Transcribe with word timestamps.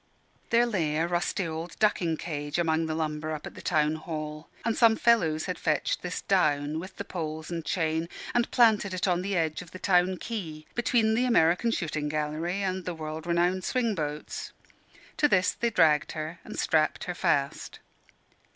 There 0.49 0.65
lay 0.65 0.97
a 0.97 1.05
rusty 1.07 1.45
old 1.45 1.77
ducking 1.77 2.17
cage 2.17 2.57
among 2.57 2.87
the 2.87 2.95
lumber 2.95 3.33
up 3.33 3.45
at 3.45 3.53
the 3.53 3.61
town 3.61 3.97
hall; 3.97 4.49
and 4.65 4.75
some 4.75 4.95
fellows 4.95 5.45
had 5.45 5.59
fetched 5.59 6.01
this 6.01 6.21
down, 6.23 6.79
with 6.79 6.95
the 6.97 7.05
poles 7.05 7.51
and 7.51 7.63
chain, 7.63 8.09
and 8.33 8.49
planted 8.49 8.95
it 8.95 9.07
on 9.07 9.21
the 9.21 9.35
edge 9.37 9.61
of 9.61 9.69
the 9.69 9.77
Town 9.77 10.17
Quay, 10.17 10.65
between 10.73 11.13
the 11.13 11.25
American 11.25 11.69
Shooting 11.69 12.09
Gallery 12.09 12.63
and 12.63 12.83
the 12.83 12.95
World 12.95 13.27
Renowned 13.27 13.63
Swing 13.63 13.93
Boats. 13.93 14.53
To 15.17 15.27
this 15.27 15.51
they 15.51 15.69
dragged 15.69 16.13
her, 16.13 16.39
and 16.43 16.57
strapped 16.57 17.03
her 17.03 17.13
fast. 17.13 17.77